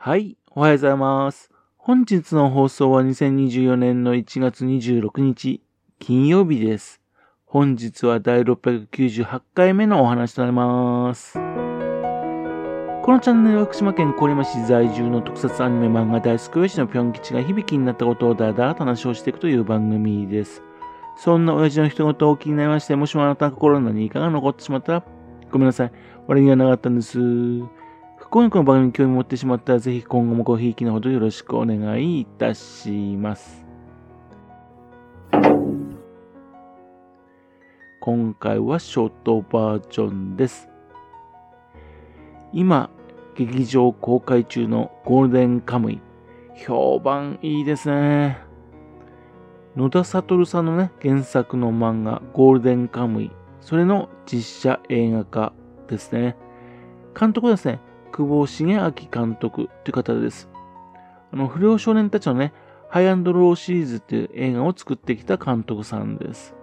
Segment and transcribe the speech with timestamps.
[0.00, 1.50] はい、おはようございます。
[1.76, 5.60] 本日の放送は2024年の1月26日、
[5.98, 7.00] 金曜日です。
[7.44, 11.34] 本日は第698回目のお話となります。
[11.34, 20.62] このチャンネルは福島県郡山市在住の特撮アニメ漫画大好き親父のぴょん吉が響きになったことをだらだらと話をしていくという番組です。
[21.16, 25.04] そんな親父の一言を気になりまして、もしもあなたの心の何かが残ってしまったら、
[25.50, 25.92] ごめんなさい。
[26.28, 27.18] 悪気がなかったんです。
[28.28, 33.64] 不幸にこの番組に興味持ってしまったら、ぜひ今後もごひいきのほどよろしくお願いいたします。
[38.00, 40.68] 今回はショートバージョンです。
[42.52, 42.90] 今、
[43.34, 46.00] 劇場公開中のゴールデンカムイ。
[46.54, 48.40] 評判いいですね。
[49.74, 53.30] 野田悟さんのね、原作の漫画、ゴールデンカムイ。
[53.62, 55.54] それの実写映画化
[55.88, 56.36] ですね。
[57.18, 57.80] 監督はですね、
[58.12, 60.48] 久保重明監督という方です。
[61.32, 62.52] あの、不良少年たちのね、
[62.88, 66.54] ハイアンドローシリーズっていう映画を作ってきた監督さんです。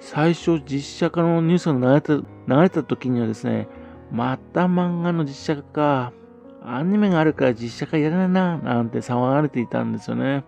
[0.00, 3.68] 最初実写化のニュースが流れた、流れた時にはですね、
[4.10, 6.12] また漫画の実写化か、
[6.62, 10.44] アニメがあるから実写化やらないな、なんて騒がれていたんですよね。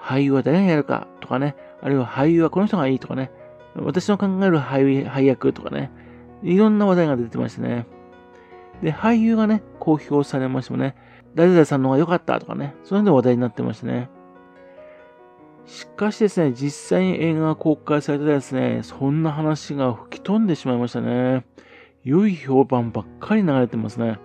[0.00, 3.30] 俳優は誰がやるかとかね、あるいは俳優はこの人がいいとかね、
[3.74, 5.90] 私の考える俳配役とかね、
[6.42, 7.86] いろんな話題が出てましたね。
[8.82, 10.96] で、俳優がね、公表されましてもね、
[11.34, 14.10] 誰々さんの方が良かったとかね、そういうので話題になってましたね。
[15.66, 21.46] しかしですね、実際に映画が公開されてですね、そんな話が吹き飛んでしまいましたね。
[22.04, 24.18] 良い評判ばっかり流れてますね。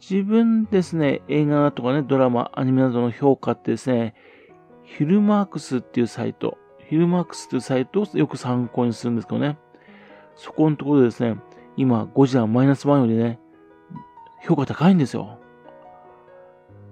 [0.00, 4.14] 自分ですね、映画とかね、ドラマ、アニメなどの評価ってですね、
[4.82, 6.56] ヒルマークスっていうサイト、
[6.88, 9.58] ヒルマークスっていうサイトをよく参考にするんですけどね、
[10.34, 11.36] そこのところでですね、
[11.76, 13.38] 今、ゴジラマイナス1よりね、
[14.42, 15.38] 評価高いんですよ。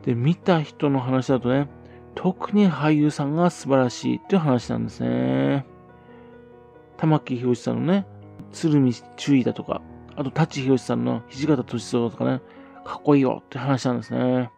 [0.02, 1.68] で、見た人の話だとね、
[2.14, 5.66] 特に俳優さんが素晴らしいという話なんですね。
[6.97, 8.06] 玉木宏さんのね、
[8.53, 9.82] 鶴見注意だとか、
[10.16, 12.41] あと舘ひろしさんの土方歳三とかね、
[12.84, 14.50] かっこいいよって話なんですね。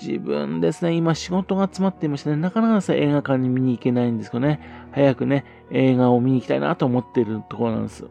[0.00, 4.60] 自分ですね、今仕事が詰まっていましてね、なかなかですね、映画館に見に行けないんですけどね、
[4.92, 8.04] 早くね、映画を見に行きたいなと思っているところなんです。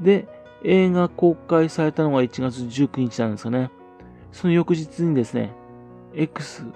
[0.00, 0.28] で、
[0.64, 3.70] 映画公開されたのが1月19日なんですよね。
[4.32, 5.52] その翌日にですね、
[6.14, 6.66] X、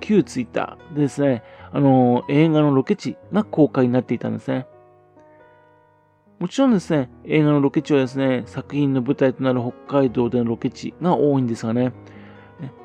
[0.00, 1.42] 旧ツイッターでですね、
[1.72, 4.66] あのー、映画のロケ地が公開になっていたんですね。
[6.38, 11.92] もちろんですね、映画のロケ地はですね、作品の舞台となる北海道でのロケ地が多いんですがね、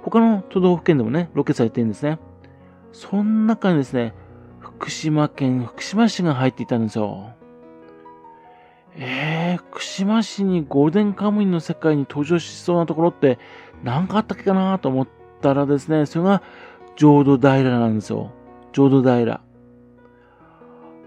[0.03, 2.19] 他の都道府県でもね、ロケされてるんですね。
[2.91, 4.13] その中にですね、
[4.59, 7.33] 福島県福島市が入っていたんですよ。
[8.95, 13.37] えー、福島市にゴールデンカムイの世界に登場しそうなところって
[13.83, 15.07] 何かあったっけかなと思っ
[15.41, 16.41] たらですね、それが
[16.95, 18.31] 浄土平なんですよ。
[18.73, 19.41] 浄土平。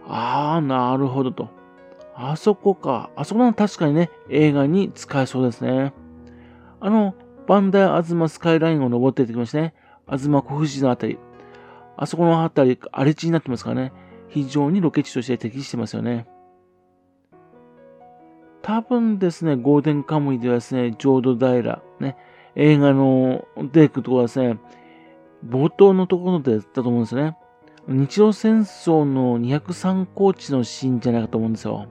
[0.09, 1.49] あー、なるほどと。
[2.15, 3.11] あそこか。
[3.17, 5.93] あそこは確かにね、映画に使えそうですね。
[6.81, 7.15] あの、
[7.47, 9.75] バンダイアズマスカイラインを登っていってきましてね、
[10.07, 11.19] アズマ小藤のあたり。
[11.97, 13.93] あそこのあたり、荒れ地になってますからね、
[14.29, 16.27] 非常にロケ地として適してますよね。
[18.63, 22.17] 多分ですね、ゴーデンカムイではですね、浄土平、ね、
[22.55, 24.59] 映画の出てくるところはですね、
[25.47, 27.37] 冒頭のところでだったと思うんですよね。
[27.89, 31.89] 日露戦争の203高地のシーンじゃないかと思うんですよ。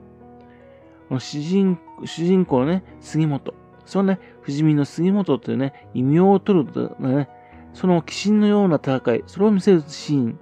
[1.19, 3.60] 主人主人公のね、杉本。
[3.91, 7.27] そのね、不死身の杉本というね、異名を取るとね、
[7.73, 10.39] その鬼神のような戦い、それを見せるシーン、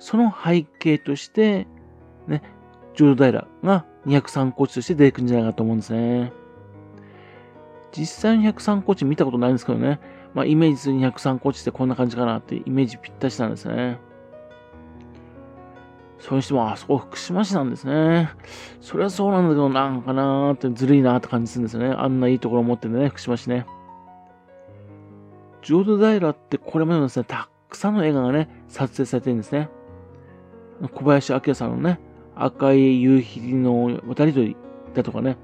[0.00, 1.68] その背景として、
[2.26, 2.42] ね、
[2.94, 6.32] 浄土平が203高地として出てくるんじゃないかと思うんですね。
[7.92, 10.00] 実際に203高地見たことないんですけどね、
[10.34, 14.00] まあイメージする203高地ってこんな感じかなってイメージぴったしなんですね。
[16.18, 18.30] それにしても、あそこ福島市なんですね。
[18.80, 21.94] それはそうなんだけど、なんかなーってずるいなーって感じするんですよね。
[21.96, 23.66] あんないいところを持ってるんでね、福島市ね。
[25.62, 29.68] 浄土平ってこれまでもですね、たくさんの映画がね、撮影されてるんですね。
[30.92, 32.00] 小林明さんのね、
[32.34, 34.56] 赤い夕日の渡り鳥
[34.94, 35.36] だとかね。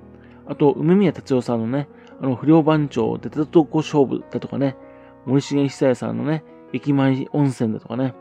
[0.46, 1.88] あと、梅宮達夫さんのね、
[2.20, 4.76] あの、不良番長、出たとこ勝負だとかね。
[5.26, 8.14] 森重久彌さんのね、駅前温泉だとかね。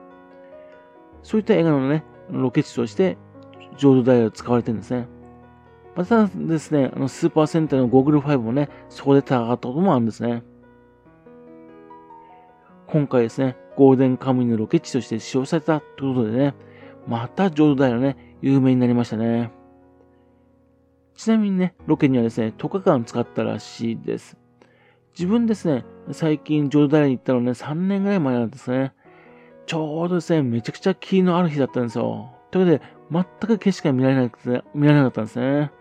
[1.21, 3.17] そういった映画のね、ロケ地として、
[3.77, 5.07] 浄土平を使われてるんですね。
[5.95, 10.43] またですね、あの、スーパーセンターの Google 5もね、そこで戦ったこともあるんですね。
[12.87, 16.55] 今回ですね、ゴールデンカムイのロケ地として使用されたということでね、
[17.07, 19.51] また浄土平ね、有名になりましたね。
[21.15, 24.37] ちなみにね、ロケにはですね、10日間使ったらしいです。
[25.17, 28.93] 自分ですね、最近浄土平に行ったのね、3年ぐらい前なんですね。
[29.65, 32.31] ちょうどですね、めちゃくちゃ霧のある日だったんですよ。
[32.51, 35.71] ということで、全く景色が見られなくて、見られなかったんですね。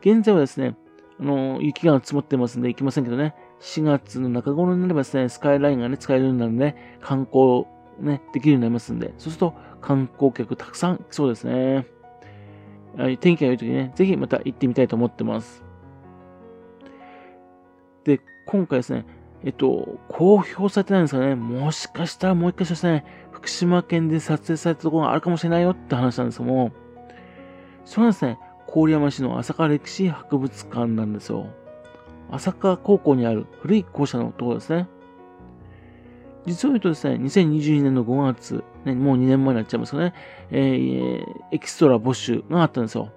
[0.00, 0.76] 現在はですね、
[1.20, 7.66] あの、雪が積もってますんで行きませんけどね、4月の中頃になればですね、スカイラインがね、使えるようになるんで、観光
[8.00, 11.86] ね、できるようになりますんで、そうすると観光客たくさん来そうですね。
[13.20, 15.62] 天気が良い時にね、ぜひまた行ってみたいと思ってます。
[18.04, 19.04] で、今回ですね、
[19.44, 26.72] えっと、公表されてないんですかね、もしかしたらもう一回しですね、福島県で撮影されたところがあるかもしれないよって話なんですけども、
[27.84, 28.38] それはですね、
[28.72, 31.46] 郡山市の朝霞歴史博物館なんですよ。
[32.30, 34.88] 朝霞高校にある古い校舎のところですね。
[36.46, 40.14] 実を言うとですね、2022年の5月、ね、もう2年前になっちゃいますよね、
[40.50, 43.10] えー、エキストラ募集があったんですよ。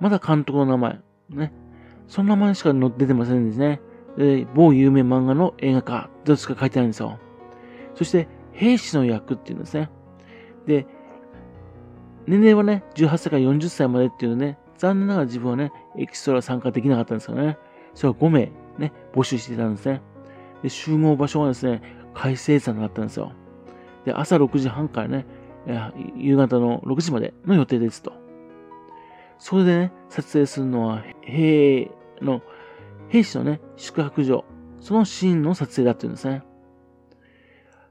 [0.00, 0.98] まだ監督の名前、
[1.30, 1.52] ね。
[2.08, 3.80] その名前しか出てませんですね。
[4.16, 7.18] で、某有名漫画の映画化、どっちか書いてあるんですよ。
[7.94, 9.90] そして、兵士の役っていうんですね。
[10.66, 10.86] で、
[12.26, 17.58] 年齢はね、18歳から40歳までっていうのね、残念ながら自分はね、エキストラ参加できなかったんですよね。
[17.94, 20.02] それは5名ね、募集していたんですね。
[20.62, 21.82] で、集合場所はですね、
[22.14, 23.32] 海星山だったんですよ。
[24.04, 25.26] で、朝6時半からね、
[26.16, 28.12] 夕方の6時までの予定ですと。
[29.38, 32.42] それでね、撮影するのは、兵の、
[33.12, 34.46] 兵士のね、宿泊所、
[34.80, 36.42] そのシーンの撮影だっていうんですね。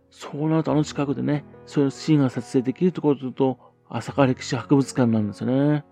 [0.10, 5.86] そうなるとあの近くでね、そういうシーンが撮影できるところと、朝霞歴史博物館なんですよね。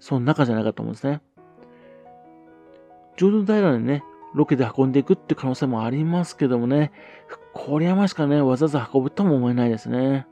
[0.00, 1.20] その中じゃないかと思うんですね。
[3.18, 4.02] 浄土平にね、
[4.34, 6.90] ロケで運んでいくって可能性もありますけどもね、
[7.54, 10.26] 郡山しかね、わざわざ運ぶとも思えないですね。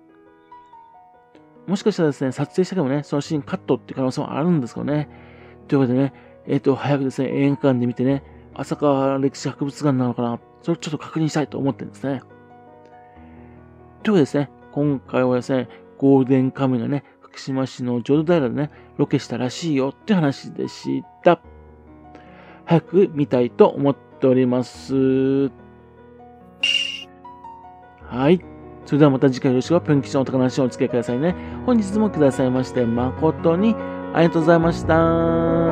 [1.67, 5.11] もしかしたらですね、撮影したけどね、そのシーンカットって可能性もあるんですけどね。
[5.69, 8.23] というわけでね、えっ、ー、と、早くですね、映画館で見てね、
[8.55, 12.23] 朝霞歴史博物館なのかな、それをちょっと確認したいと思ってるんですね。
[14.03, 15.69] というわけでですね、今回はですね、
[15.99, 21.41] ゴールデンカムイがね、福島市の浄土平でね、ロケしたらしいよって話でした。
[22.65, 25.51] 早く見たいと思っております。
[28.13, 28.45] はい。
[28.85, 31.35] それではまた次回よろしくぴょん吉のお宝話をお付き合いくださいね。
[31.65, 33.75] 本日もくださいまして誠に
[34.13, 35.72] ありがとうございました。